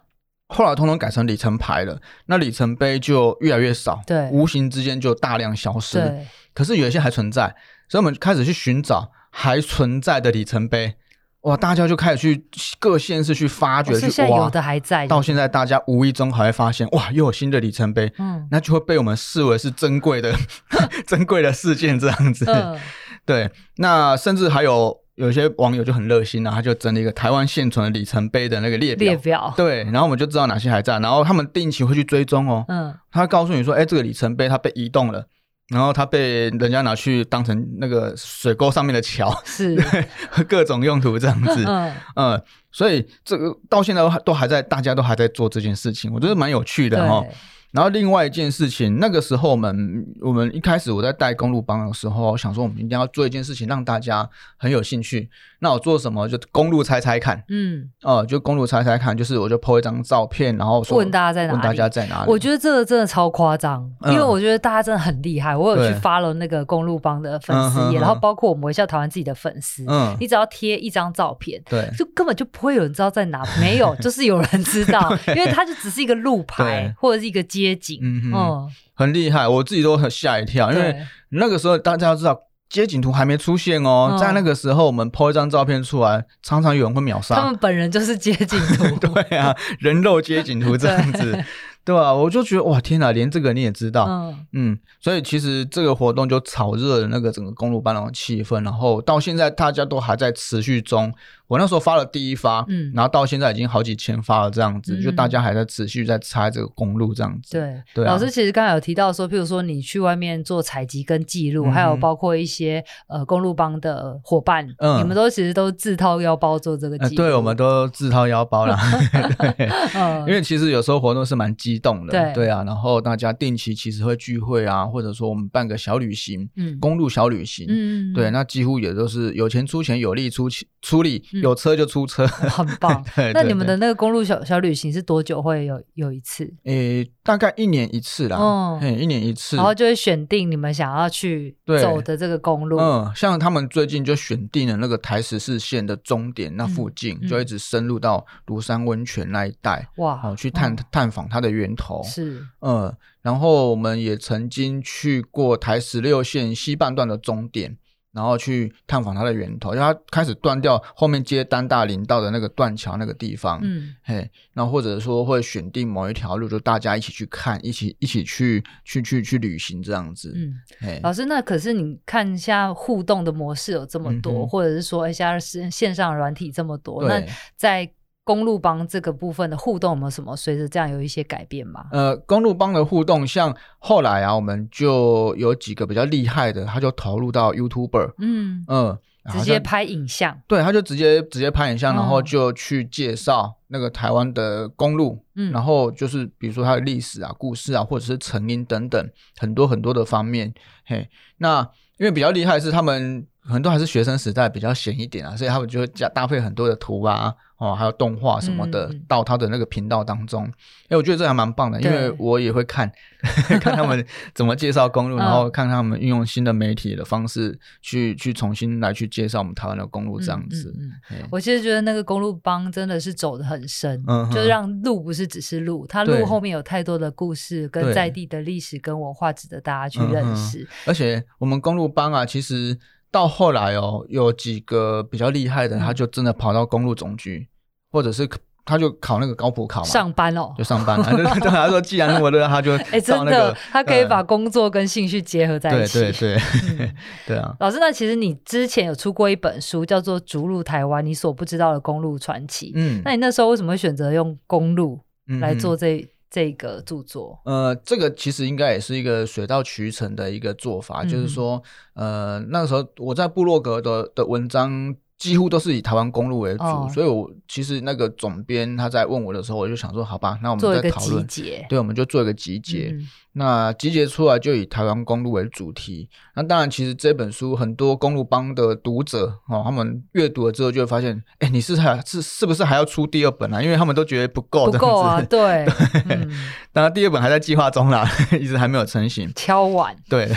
[0.48, 5.98] 后来通通改成里程牌了，那里程碑就越来越少，对，无形之间就大量消失。
[5.98, 7.54] 对，可是有一些还存在，
[7.88, 10.94] 所以我们开始去寻找还存在的里程碑。
[11.42, 11.56] 哇！
[11.56, 12.44] 大家就开始去
[12.78, 15.06] 各县市去发掘，去挖，有的还在。
[15.06, 18.12] 到现在，大家无意中还会发现，哇，又有新的里程碑。
[18.18, 20.34] 嗯，那就会被我们视为是珍贵的、
[21.06, 22.44] 珍贵的事件这样子。
[22.46, 22.78] 嗯、
[23.24, 29.06] 对，那甚至还有有些网友就很热心啊，他就整理一个台湾现存的里程碑的那个列表。
[29.06, 29.54] 列表。
[29.56, 32.64] 对，然后我们就知道哪些还在，然后他们定期会去追踪哦。
[32.68, 35.26] 嗯，他告诉你说，哎，这个里程碑它被移动了。
[35.70, 39.82] 然后它被人家拿去当成那个水沟上面的桥，是。
[40.48, 47.24] 各种用途这样子，嗯，嗯，所以这个到现在都还都还在，大家都还在做这件事情，我觉得蛮有趣的哈。
[47.72, 55.30] 然后另外一件事情，那个时候我们我们一开始我在带公路帮的时候，想说我们一定要做一件事情让大家很有兴趣。
[55.62, 56.26] 那我做什么？
[56.26, 57.44] 就公路猜猜看。
[57.48, 61.52] 嗯，哦、呃，就公路猜猜看，就是我就 po 一张照片，然后说问大家在哪里？
[61.52, 62.30] 问大家在哪里？
[62.30, 65.54] 我觉得这个真的超夸张，因为我觉得大家真的很厉害。
[65.54, 69.84] 我有去 follow 那个公路帮的粉丝页，然后包括我们微笑台湾自己的粉丝。
[69.86, 73.44] 嗯，你只要贴一张照片，对，就根本就不会有人知道在哪。
[73.60, 77.98] 没有，就是有人知道， 因为它就只是一个路牌或者是一个街景。
[78.02, 80.96] 嗯嗯，很厉害，我自己都很吓一跳，因为
[81.30, 82.38] 那个时候大家要知道。
[82.70, 87.34] 街景图还没出现哦，在那个时候，我们 po 一张照片出来，常常有人会秒杀。
[87.34, 91.44] 他们本人就是街景图， 对啊，人肉街景图这样子。
[91.84, 92.14] 对吧？
[92.14, 101.12] 我就觉得哇，天哪，连这个你也知道，嗯，嗯，所以其实这个活动就炒热了那个整个公路班的气氛，然后到现在大家都还在持续中。
[101.50, 107.50] 我那时候发了第一发，嗯，然后到现在已经好几千发了，这样子，嗯、就大家还在持续在拆这个公路这样子。
[107.58, 117.28] 对，对、啊，老师其实刚才有提到说，譬如说你去外面做采集跟记录，嗯、还有包括一些呃公路帮的伙伴，嗯，你们都其实都自掏腰包做这个记录、呃。
[117.28, 118.78] 对，我们都自掏腰包了，
[119.58, 131.20] 对，嗯、因为其实有时候活动是蛮激动的，对，对啊，然后大家定期其实会聚会啊，或者说我们办个小旅行，嗯，公路小旅行，嗯，对，那几乎也都是有钱出钱，有力出钱出力。
[131.40, 133.04] 嗯有车就出车，很 棒。
[133.34, 136.52] 那你们的那个公路小小旅行是多久会有有一次？
[136.64, 138.38] 诶，大概一年一次啦。
[138.80, 139.56] 嗯，一年一次。
[139.56, 142.78] 然后就会选定你们想要去走的这个公路。
[142.78, 149.88] 嗯，像他们最近就选定了那个台十四线的终点那附近，就一直深入到庐山温泉那一带。
[149.96, 152.02] 哇，好去探探访它的源头。
[152.04, 157.76] 是，嗯，然后我们也曾经去过台十六线西半段的终点。
[158.12, 177.22] 然后去探访它的源头，因为它开始断掉后面接丹大林道的那个断桥那个地方，嗯，嘿，那或者说会选定某一条路，就大家一起去看，一起一起去去去去旅行这样子，嗯，嘿，老师，那可是你看一下互动的模式有这么多，嗯、或者是说一下是线上软体这么多，那
[177.56, 177.90] 在。
[178.22, 181.86] 公路帮这个部分的互动有没有什么随着这样有一些改变吗？
[181.90, 188.98] 呃，公路帮的互动，像后来啊，我们就有几个比较厉害的，他就投入到 YouTuber，嗯嗯，
[189.32, 200.52] 直接拍影像，对，他就直接直接拍影像，然后就去介绍那个台湾的公路，嗯，然后就是比如说它的历史啊、故事啊，或者是成因等等很多很多的方面，
[200.84, 203.26] 嘿，那因为比较厉害是他们。
[203.50, 210.50] 很多还是学生时代比较闲一点啊，所以他们就会加搭配很多的图啊，哦，还有动画什么的、嗯、到他的那个频道当中。
[210.88, 212.90] 哎，我觉得这还蛮棒的，因为我也会看
[213.60, 220.72] 看他们怎么介绍公路，然后看他们运用新的媒体的方式去去重新来去介绍我们台湾的公路这样子。
[220.78, 230.60] 嗯嗯嗯、我其实觉得那个公路帮真的是走的很深，嗯、就是让路不是只是路，它路后面有太多的故事跟在地的历史跟文化值得大家去认识。
[230.60, 232.78] 嗯、而且我们公路帮啊，其实。
[233.10, 237.48] 到后来哦，有几个比较厉害的，他就真的跑到公路总局，嗯、
[237.90, 238.28] 或者是
[238.64, 241.04] 他就考那个高普考嘛，上班哦，就上班了。
[241.40, 245.98] 对他说，既然那么热，他就 哎、欸，真的，他可以把工作跟兴趣结合在一起。
[245.98, 246.42] 对对对，
[246.78, 246.94] 嗯、
[247.26, 247.56] 对啊。
[247.58, 252.66] 老师，那其实你之前有出过一本书，叫做《逐鹿台湾：你所不知道的公路传奇》。
[252.76, 255.00] 嗯，那你那时候为什么会选择用公路
[255.40, 256.06] 来做这？
[256.30, 261.60] 嗯这个著作，呃，这个其实应该也是一个水到渠成的一个做法，嗯、就是说，
[261.94, 271.26] 呃，那个时候我在部落格的的文章几乎都是以台湾公路为主，哦、所以我其实那个总编他在问我的时候，我就想说，好吧，那我们再讨论，
[271.68, 272.90] 对，我们就做一个集结。
[272.92, 276.08] 嗯那集结出来就以台湾公路为主题。
[276.34, 283.62] 那当然，其实这本书很多公路帮的读者哦，他们阅读了之后就会发现，哎，你是还是是不是还要出第二本啊？
[283.62, 285.66] 因为他们都觉得不够，不够啊， 对。
[286.72, 288.08] 当然，第二本还在计划中啦，
[288.40, 289.30] 一直还没有成型。
[289.34, 289.94] 敲碗。
[290.08, 290.30] 对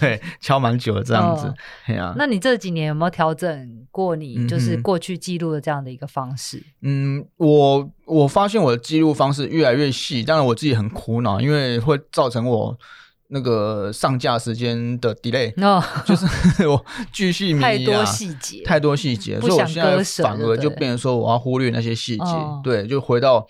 [0.00, 1.52] 对，敲蛮久了这样子。
[1.86, 6.62] 哎呀、哦，那你这几年有没有调整过你就是过去记录的这样的一个方式？
[6.82, 7.90] 嗯，我。
[8.06, 12.74] 我发现我的记录方式越来越细，当然我自己很苦恼，因为会造成我
[13.28, 16.24] 那个上架时间的 delay，、哦、就是
[16.66, 23.46] 我巨细靡遗、啊、太多细节，太多细节，所以我现在反而就变成说我要忽略那些细节，哦、对，就回到，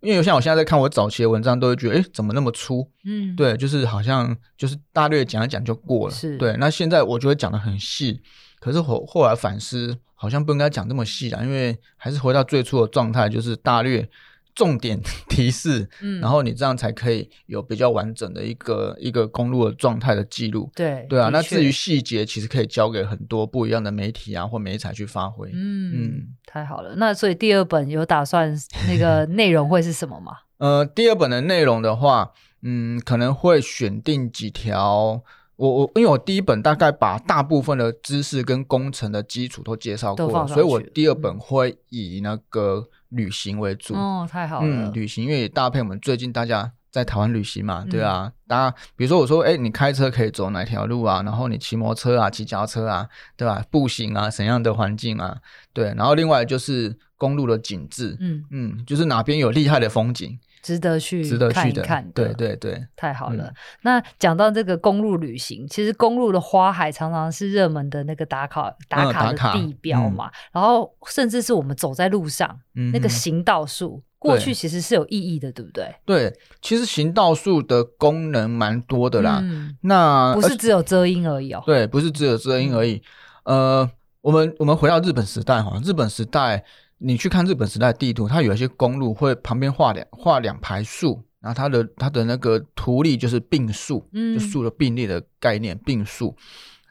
[0.00, 2.90] 因为像我现在在看我早期的文章，都会觉得，哎，怎么那么粗？
[3.04, 6.56] 嗯，对，就是好像就是大略讲一讲就过了，是对。
[6.58, 8.20] 那现在我觉得讲的很细，
[8.58, 9.96] 可是后后来反思。
[10.18, 14.08] 好像不应该讲这么细啊，因为还是回到最初的状态，就是大略
[14.56, 20.68] 重点提示，嗯，然后你这样才可以有比较完整的一个一个公路的状态的记录。
[20.74, 25.50] 对对啊，那至于细节，其实可以交给很多不一样的媒体啊或媒材去发挥。
[25.52, 26.96] 嗯嗯，太好了。
[26.96, 28.52] 那所以第二本有打算
[28.88, 30.32] 那个 内容会是什么吗？
[30.56, 35.22] 呃，第二本的内容的话，嗯，可能会选定几条。
[35.56, 43.94] 我我因为我第一本大概把大部分的知识跟工程的基础都介绍过，所以我第二本会以那个旅行为主。
[43.94, 44.66] 哦，太好了。
[44.66, 51.22] 嗯，旅行因为也搭配我们最近大家在台湾旅行嘛，对啊，大家比如说我说，哎，你开车可以走哪条路啊？
[51.22, 53.64] 然后你骑摩托车啊，骑脚踏车啊，对吧？
[53.70, 55.36] 步行啊，怎样的环境啊？
[55.72, 60.38] 对，然后另外就是公路的景致，嗯嗯，就是哪边有厉害的风景。
[60.66, 63.44] 值得去看一看，对对对，太好了。
[63.44, 70.26] 嗯、那讲到这个公路旅行，其实公路的花海常常是热门的那个打卡打卡的地标嘛。
[70.26, 75.94] 嗯、然后甚至是我们走在路上，嗯、那个行道树，过去其实是有意义的，对，对不对？
[76.04, 79.38] 对，其实行道树的功能蛮多的啦。
[79.42, 81.62] 嗯、那不是只有遮阴而已哦。
[81.64, 83.00] 对，不是只有遮阴而已。
[83.44, 83.90] 嗯、呃，
[84.22, 86.64] 我们我们回到日本时代哈，日本时代。
[86.98, 96.34] 你去看日本时代地图，它有一些公路会旁边画两画两排树，然后它的它的那个图例就是并树，嗯，就树的并列的概念，并树。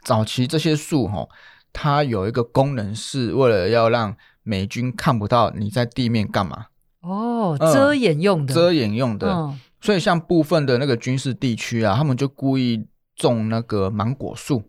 [0.03, 1.27] 早期这些树哈，
[1.73, 6.67] 它有一个功能是为了要让美军看不到你在地面干嘛。
[7.01, 9.31] 哦，遮掩用的，嗯、遮掩用的。
[9.31, 14.61] 嗯、所以像部分的那个军事地区啊，他们就故意种那个芒果树。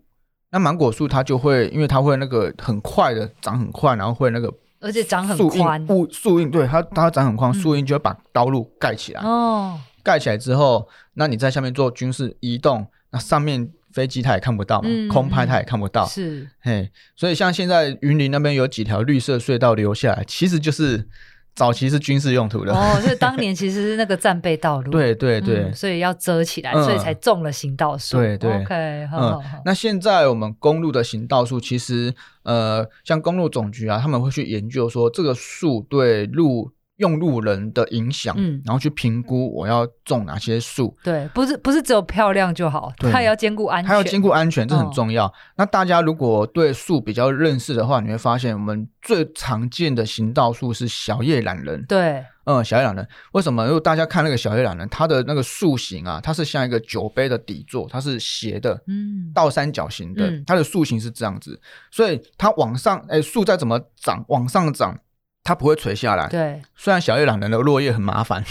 [0.50, 4.50] 那芒果树它就会，因为它会那个很快的长很快，然后会那个。
[4.86, 9.20] 而且长很宽，树荫，树荫对它，它长很宽，树荫就会把道路盖起来。
[9.20, 16.06] 哦，盖起来之后，那你在下面做军事移动，那上面飞机它也看不到嘛，嗯、空拍它也看不到。
[16.06, 21.08] 是，嘿，所以像现在云林那边有几条绿色隧道留下来，其实就是。
[21.56, 22.72] 早期是军事用途的。
[22.72, 28.18] 哦，所以当年其实是那个战备道路， 对对对、嗯，所以要遮起来，嗯、所以才种了行道树。
[28.18, 32.14] 对对，OK，好，好，那现在我们公路的行道树，其实
[32.44, 36.70] 呃，像公路总局啊，他们会去研究说这个树对路。
[36.96, 40.96] 用路人的影响，嗯，然后去评估我要种哪些树。
[41.04, 45.26] 对，不是不是只有漂亮就好，它也要兼顾安全，它要兼顾安全，这很重要。
[45.26, 51.84] 哦、那大家如果对树比较认识的话，你会发现我们最常见的行道树是小叶懒人。
[51.86, 53.66] 对，嗯，小叶懒人为什么？
[53.66, 64.98] 因为大家看那个小叶懒人，它的那个树形啊，它是像一个酒杯的底座，它是斜的，嗯，倒三角形的，嗯、它的树形是这样子，所以它往上，哎，树再怎么长，往上长。
[65.46, 66.26] 它不会垂下来。
[66.26, 68.42] 对，虽然小叶榄仁的落叶很麻烦，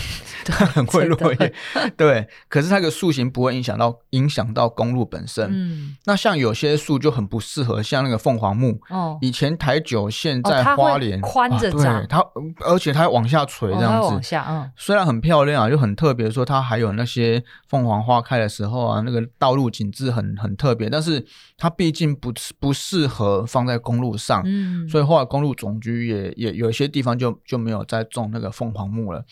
[0.46, 1.54] 它 很会落叶，
[1.98, 5.46] 对，可是它的树形不会影响到影响到公路本身。
[5.52, 8.80] 嗯，那像有些树就很不适合，像那个凤凰木。
[8.90, 12.24] 哦，以前台九现在花莲宽着长，它
[12.62, 16.32] 而且它往下垂这样子，往下，嗯，虽然很漂亮啊，就很特别。
[16.32, 21.26] 说它还有那些凤凰花开的时候啊，那个道路景致很很特别，但是
[21.58, 24.42] 它毕竟不不适合放在公路上。
[24.46, 26.85] 嗯，所以后来公路总局也也有一些。
[26.88, 29.24] 地方就就没有再种那个凤凰木了，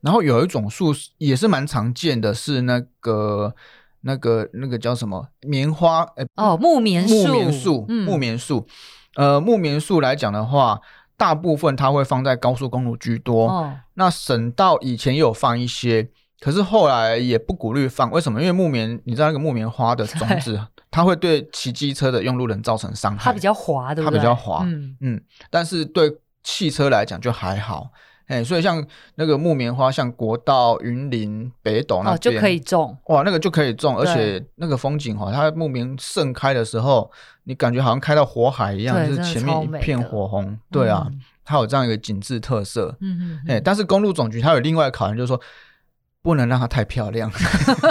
[0.00, 3.54] 然后有一种树也是蛮常见的，是那个
[4.02, 6.02] 那个那个叫什么棉花？
[6.16, 8.66] 哎、欸、哦，木棉树，木棉树，嗯、木棉树。
[9.14, 10.80] 呃，木棉树来讲的话，
[11.16, 13.46] 大部分它会放在高速公路居多。
[13.48, 16.08] 哦、那省道以前也有放一些，
[16.40, 18.10] 可是后来也不鼓励放。
[18.10, 18.40] 为什么？
[18.40, 20.58] 因为木棉，你知道那个木棉花的种子，
[20.90, 23.24] 它会对骑机车的用路人造成伤害。
[23.24, 24.18] 它比较滑，对不对？
[24.18, 26.10] 它比较滑，嗯嗯，但是对。
[26.42, 27.90] 汽车来讲就还好，
[28.26, 28.84] 哎，所以像
[29.16, 32.96] 那个木棉花，像国道云林北斗那边、哦、就可以种。
[33.06, 37.10] 哇，那个就可以种，而且那个风景哈，它木棉盛开的时候，
[37.44, 45.40] 你感觉好像开到火海一样，就是前面一片火红，对啊，嗯、它有这样一个景致特色，嗯嗯，哎，但是公路总局它有另外考量，就是说
[46.22, 47.30] 不能让它太漂亮，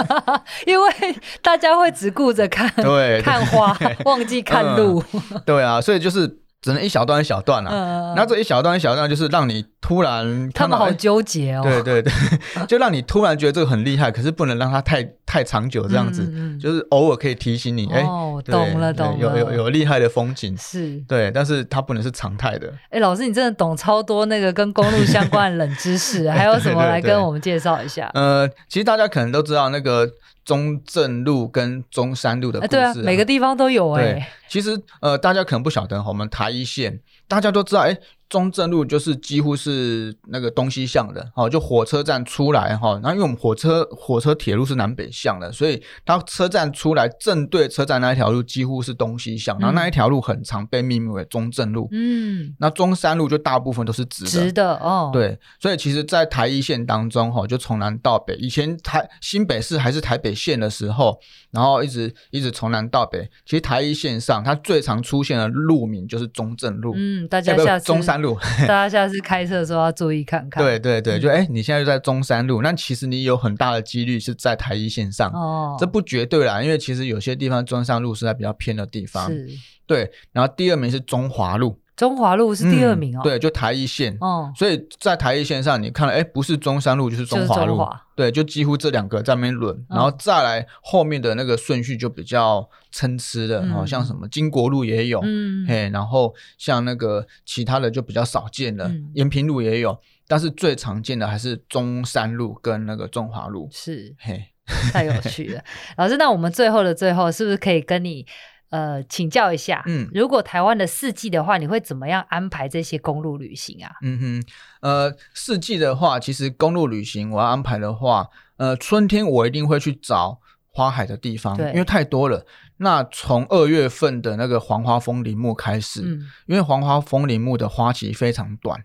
[0.66, 0.92] 因为
[1.40, 3.22] 大家会只顾着看对。
[3.22, 6.41] 看花，忘记看路、嗯，对啊，所以就是。
[6.62, 12.12] 只能一小段一小段啊，那这一小段一小段就是让你突然他们好纠结哦，对对对，
[12.68, 16.24] 就让你突然觉得这个很厉害，可是不能让它太太长久这样子，
[16.60, 18.02] 就是偶尔可以提醒你，哎，
[18.46, 20.56] 懂了懂了，有有有厉害的风景。
[20.56, 22.72] 是，对，但是它不能是常态的。
[22.90, 28.08] 哎，老师你真的懂超多那个跟公路相关的冷知识， 还有什么来跟我们介绍一下？
[28.14, 30.08] 呃，其实大家可能都知道那个。
[30.44, 34.28] 中正路跟中山路的故事，啊，对啊，每个地方都有哎，欸。
[34.48, 37.98] 其实呃，大家可能不晓得，我们台一线大家都知道，哎。
[38.32, 51.86] 中正路就是几乎是那个东西向的，哦，就火车站出来哈，然后因为我们火车火车铁路是南北向的，所以它车站出来正对车站那一条路几乎是东西向，然后那一条路很长，被命名为中正路。
[51.92, 54.30] 嗯，那中山路就大部分都是直的。
[54.30, 55.10] 直的哦。
[55.12, 66.94] 对，所以其实，在台一线当中哈，就从南到北，以前台新北市还是台北县的时候，然后一直一直从南到北，其实台一线上它最常出现的路名就是中正路。
[66.96, 68.21] 嗯，大家下次中山。
[68.66, 70.62] 大家下次开车的时候要注意看看。
[70.62, 75.30] 对对对，就哎、欸，你现在就在中山路，那其实你有很大的几率是在台一线上。
[75.32, 79.28] 哦，这不绝对啦，因为其实有些地方中山路是在比较偏的地方。
[79.28, 79.48] 是。
[79.86, 81.81] 对，然后第二名是中华路。
[82.02, 83.20] 中华路是第二名哦。
[83.22, 84.16] 对，就台一线。
[84.20, 84.52] 哦。
[84.56, 87.80] 所以在台一线上，你看了，哎，不是中山路就是中华路。
[88.16, 103.68] 对，就几乎这两个在那边轮，然后再来后面的那个顺序就比较参差的，好像什么金国路也有，嗯，嘿，然后像那个其他的就比较少见的，延平路也有，但是最常见的还是中山路跟那个中华路。
[103.70, 104.44] 是，嘿，
[104.92, 105.62] 太有趣了，
[105.96, 108.26] 老师，那我们最后的最后，是不是可以跟你？
[108.72, 113.92] 呃，请教一下，嗯，如果台湾的四季的话，你会怎么样安排这些公路旅行啊？
[114.00, 114.44] 嗯哼，
[114.80, 122.46] 呃，四季的话，其实公路旅行我要安排的话，呃，春天我一定会去找花海的地方，因为太多了。
[122.78, 128.82] 那从二月份的那个黄花风铃木开始，嗯，因为黄花风铃木的花期非常短。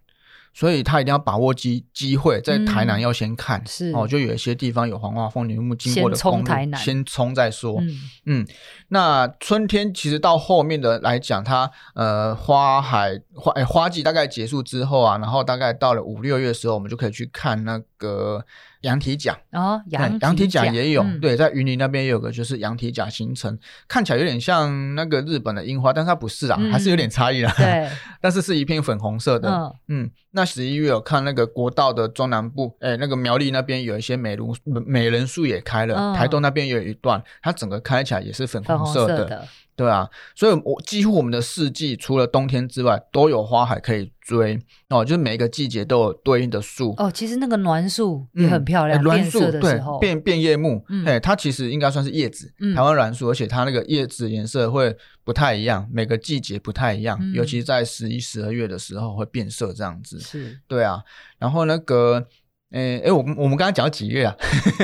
[0.58, 7.80] 所以他一定要把握机机会，在台南要先看，嗯、是哦，就有一些地方有黄花风铃木经过的公路，先冲台南，先冲再说。
[7.80, 8.48] 嗯，嗯，
[8.88, 18.44] 那春天其实到后面的来讲，它呃花海花哎花季大概结束之后啊，然后大概到了五六月的时候，我们就可以去看那个。
[18.88, 27.54] 羊蹄甲哦，羊羊蹄甲也有，嗯、对，在云林那边也有个就是羊蹄甲形成，看起来有点像那个日本的樱花，但是它不是啊，嗯、还是有点差异啦。
[27.58, 27.90] 对，
[28.22, 29.50] 但是是一片粉红色的。
[29.50, 39.46] 嗯，嗯，那十一月有看那个国道的中南部，哎，那个苗栗那边有一些美如美人树也开了，嗯、台东那边也有一段，它整个开起来也是粉红色的。
[39.78, 44.60] 对啊，所以我几乎我们的四季除了冬天之外都有花海可以追
[44.90, 47.12] 哦，就是每个季节都有对应的树哦。
[47.12, 60.20] 其实那个栾树也很漂亮，栾树对变变叶木，哎，它其实应该算是叶子，台湾栾树，而且它那个叶子颜色会不太一样，每个季节不太一样，尤其是在十一、十二月的时候会变色这样子。
[60.20, 61.04] 是，对啊，
[61.38, 62.28] 然后那个。
[62.72, 64.36] 诶诶，我们我们刚刚讲到几月啊？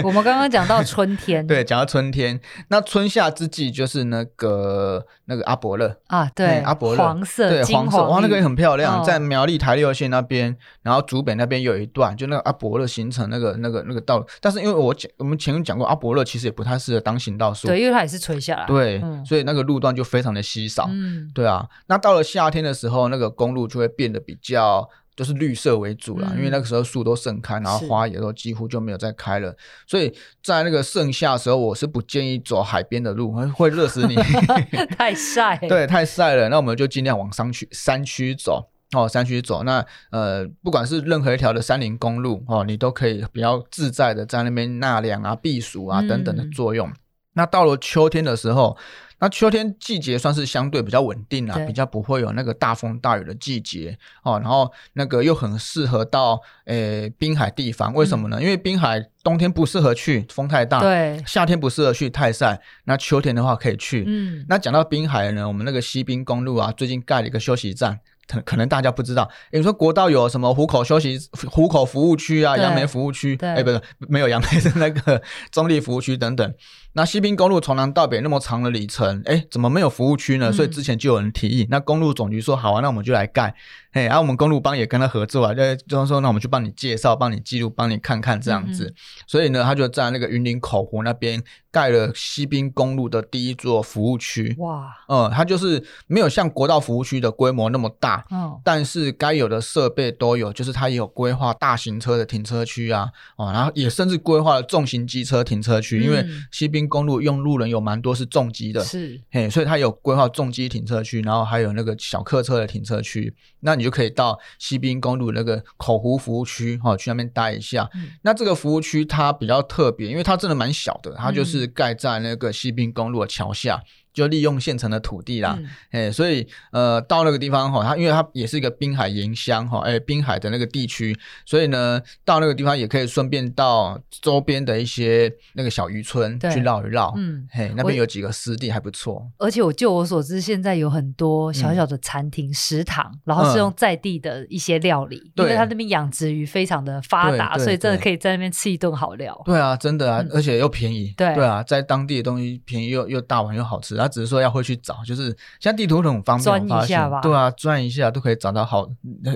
[0.06, 2.40] 我们刚刚讲到春天， 对，讲到春天。
[2.70, 14.26] 那春夏之际就是那个那个阿伯勒啊，对，阿伯勒，黄色，对，黄色，哇，那个也很漂亮，在苗栗台六线那边，然后竹北那边有一段，就那个阿伯勒形成那个那个那个道。
[14.40, 21.68] 但是因为我讲，我们前面讲过，阿伯勒其实也不太适合当行道树，对，因为它也是垂下来，对，所以那个路段就非常的稀少，嗯，对啊。
[21.88, 24.90] 那到了夏天的时候，那个公路就会变得比较。
[25.16, 29.56] 都是绿色为主啦，嗯、因为那个时候树都盛开，然后花也都几乎就没有再开了，
[29.86, 34.16] 所以在那个盛夏的时候，我是不建议走海边的路，会热死你，
[34.98, 36.50] 太晒了，对，太晒了。
[36.50, 39.64] 那我们就尽量往山区山区走哦，山区走。
[39.64, 46.88] 那呃，不管是任何一条的山林公路哦，你都可以比较自在的在那边纳凉啊、避暑啊等等的作用。
[46.90, 46.96] 嗯、
[47.34, 48.78] 那到了秋天的时候。
[49.24, 54.38] 那秋天季节算是相对比较稳定啦，对比较不会有那个大风大雨的季节哦。
[54.38, 58.38] 然后那个又很适合到诶滨海地方，为什么呢？
[58.42, 62.60] 嗯、因为滨海冬天不适合去，风太大；对，夏天不适合去，太晒。
[62.84, 64.04] 那秋天的话可以去。
[64.06, 68.02] 嗯，那讲到滨海呢，我们那个西滨公路啊，最近盖了一个休息站。
[68.26, 71.20] 可可能大家不知道，欸、你说国道有什么湖口休息、
[71.52, 73.38] 湖口服务区啊、杨梅服务区？
[73.42, 75.22] 哎，欸、不是，没有杨梅是那个
[75.52, 76.54] 中立服务区等等。
[76.94, 80.52] 那西滨公路从南到北那么长的里程，哎、欸，怎么没有服务区呢？
[80.52, 83.56] 所以之前就有人提议，嗯、那公路总局说好啊，那我们就来盖。
[83.94, 88.88] 哎，然后我们公路帮也跟他合作啊，就就说，那我们就帮你介绍、帮你记录、帮你看看这样子。
[88.88, 88.96] 嗯、
[89.28, 94.56] 所以呢，他就在那个云林口湖那边盖了西滨公路的第一座服务区。
[94.58, 113.84] 哇，嗯，它就是没有像国道服务区的规模那么大，嗯，但是该有的设备都有，就是它也有规划大型车的停车区啊，哦，然后也甚至规划了重型机车停车区，嗯、因为西滨公路用路人有蛮多是重机的，是，嘿，所以它有规划重机停车区，然后还有那个小客车的停车区，那你。
[113.84, 117.90] 就可以到西滨公路那个口湖服务区，哈，去那边待一下。
[117.96, 123.84] 嗯、那这个服务区它比较特别，因为它真的蛮小的，它就是盖在那个西滨公路的桥下。
[124.14, 125.58] 就利用现成的土地啦，
[125.90, 139.28] 哎、嗯，所以呃，到那个地方哈，它因为它也是一个滨海沿乡哈，哎，滨海的那个地区，所以呢，到那个地方也可以顺便到周边的一些那个小渔村去绕一绕，嗯，嘿，那边有几个湿地还不错。
[139.38, 149.42] 而且我就我所知，现在有很多小小的餐厅、嗯、食堂，然后是用在地的一些料理，嗯、因为它那边养殖鱼非常的发达，所以真的可以在那边吃一顿好料。
[149.46, 151.12] 对啊，真的啊，嗯、而且又便宜。
[151.18, 153.96] 对对啊，在当地的东西便宜又又大碗又好吃。
[154.04, 155.26] 他只是说要会去找，就是
[155.60, 157.22] 现在地图很方便，钻一下吧。
[157.22, 158.88] 对啊，钻一下都可以找到好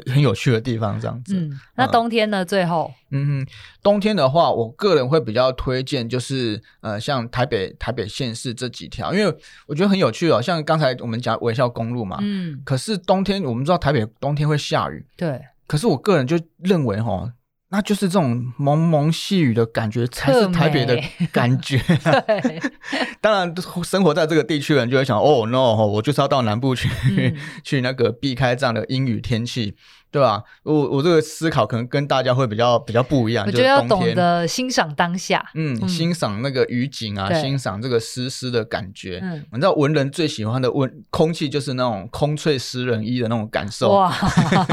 [0.05, 1.36] 很有趣的地方，这样子。
[1.36, 2.43] 嗯，那冬天呢？
[2.43, 3.51] 最后，嗯哼，
[3.82, 10.41] 冬天的话，我个人会比较推荐，就是呃，像台北台北县市这几条，因为我觉得很有趣哦。
[10.41, 15.41] 像刚才我们讲微笑公路嘛，嗯，可是冬天我们知道台北冬天会下雨，对。
[15.65, 17.32] 可是我个人就认为哈。
[17.70, 20.97] 那就是这种蒙蒙细雨的感觉才是台北的
[21.32, 21.78] 感觉。
[21.78, 22.61] 对，
[23.20, 23.53] 当然
[23.84, 29.76] 生活在这个地区的人就会想，哦，no，我就是要到南部去，嗯、 去那个避开这样的阴雨天气。
[30.10, 30.41] 对吧？
[30.64, 33.45] 我我这个思考可能跟大家会比较比较不一样。
[33.45, 39.20] 我觉得要懂得欣赏当下，嗯，嗯欣赏那个雨景啊，对欣赏这个湿湿的感觉。
[39.22, 43.91] 嗯，你知道文人最喜欢的温空气就是那种空翠湿人衣的那种感受。
[43.91, 44.14] 哇，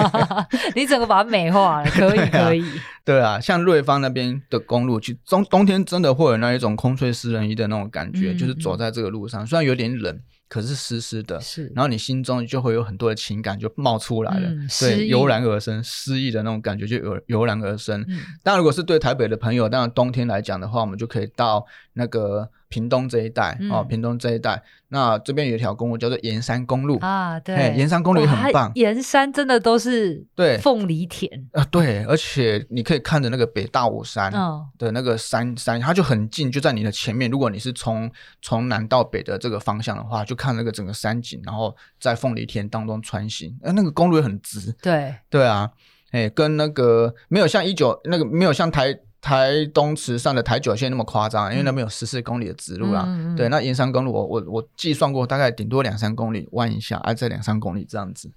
[0.75, 2.65] 你整个把它美化了，可以、啊、可以。
[3.05, 10.19] 对啊，像瑞芳那边的公路，去冬冬天真的会有那一种空翠湿人衣的那种感觉，嗯、就是走在这个路上，虽然有点冷。
[10.49, 18.01] 可是湿湿的，是，然后你心中就会有很多的情感就冒出来了，嗯、对，油然而生，诗意的那种感觉就油油然而生。
[18.09, 21.65] 嗯、当然，如果是对台北的朋友，当然冬天来讲的话，我们就可以到
[21.95, 22.51] 那个。
[22.75, 28.73] 屏东这一带、嗯、哦，屏东这一带，那这边有一条公路叫做盐山公路啊，对，盐山公路也很棒。
[28.75, 34.33] 盐山真的都是对凤梨田啊、呃，对，而且你可以看着那个北大武山
[34.77, 37.31] 的那个山、哦、山，它就很近，就在你的前面。
[37.31, 38.11] 如果你是从
[38.43, 44.73] 从南到北的这个方向的话，就看那个整个山景，然后在凤梨田当中穿行，呃，那个公路也很直。
[44.83, 45.71] 对对啊，
[46.11, 48.99] 哎，跟那个没有像一九那个没有像台。
[49.25, 53.09] 台东池上的台九线那么夸张，因为那边有十四公里的直路啦。
[53.35, 58.31] 对，那盐山公路我我我计算过，大概顶多两三公里弯一下，啊，这两三公里这样子。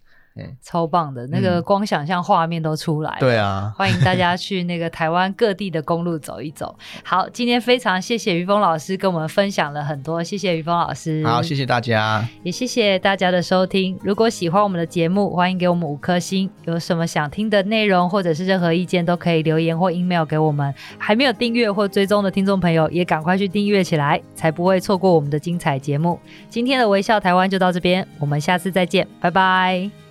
[0.61, 3.17] 超棒的，那个光想象画面都出来了。
[3.19, 6.75] 对啊，欢迎大家去那个台湾各地的公路走一走。
[7.03, 11.25] 好，今天非常谢谢于峰老师跟我们分享了很多，谢谢于峰老师。
[11.25, 13.97] 好，谢谢大家，也谢谢大家的收听。
[14.03, 16.49] 如果喜欢我们的节目，欢迎给我们五颗星。
[16.65, 20.73] 有什么想听的内容或者是任何意见，都可以留言或 email 给我们。
[20.97, 26.19] 还没有订阅或追踪的听众朋友，也赶快去订阅起来，才不会错过我们的精彩节目。
[26.49, 30.06] 今天的微笑台湾就到这边，我们下次再见，拜拜。